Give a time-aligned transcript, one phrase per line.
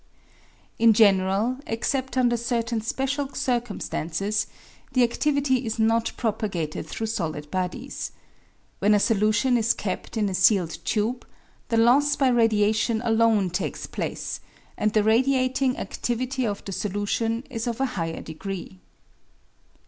[0.79, 4.47] In general, except under certain special circumstances,
[4.93, 8.11] the adivity is not propagated through solid bodies.
[8.79, 11.23] When a solution is kept in a sealed tube,
[11.69, 14.39] the loss by radiation alone takes place,
[14.75, 18.79] and the radiating adivity of the solution is of a higher degree.